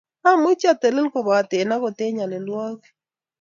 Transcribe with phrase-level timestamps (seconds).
[0.29, 2.83] Amuchi atelel kopoten akot eng nyalilwogik